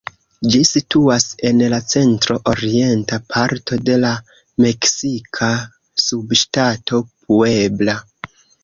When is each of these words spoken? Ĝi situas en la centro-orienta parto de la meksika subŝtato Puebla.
Ĝi 0.53 0.59
situas 0.67 1.27
en 1.49 1.61
la 1.73 1.79
centro-orienta 1.91 3.21
parto 3.35 3.81
de 3.91 4.01
la 4.07 4.15
meksika 4.69 5.55
subŝtato 6.09 7.07
Puebla. 7.15 8.03